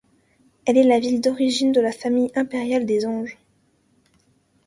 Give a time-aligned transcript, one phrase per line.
[0.65, 3.37] Elle est la ville d’origine de la famille impériale des Anges.